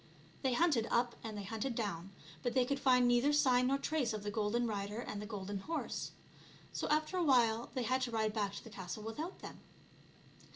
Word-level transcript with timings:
They 0.41 0.53
hunted 0.53 0.87
up 0.89 1.15
and 1.23 1.37
they 1.37 1.43
hunted 1.43 1.75
down, 1.75 2.09
but 2.41 2.55
they 2.55 2.65
could 2.65 2.79
find 2.79 3.07
neither 3.07 3.31
sign 3.31 3.67
nor 3.67 3.77
trace 3.77 4.13
of 4.13 4.23
the 4.23 4.31
golden 4.31 4.65
rider 4.65 4.97
and 4.99 5.21
the 5.21 5.27
golden 5.27 5.59
horse. 5.59 6.09
So 6.73 6.87
after 6.87 7.17
a 7.17 7.23
while 7.23 7.69
they 7.75 7.83
had 7.83 8.01
to 8.01 8.11
ride 8.11 8.33
back 8.33 8.55
to 8.55 8.63
the 8.63 8.71
castle 8.71 9.03
without 9.03 9.41
them. 9.43 9.59